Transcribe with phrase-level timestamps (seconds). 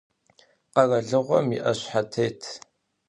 [0.73, 2.41] Kheralığom yi'eşshetêt.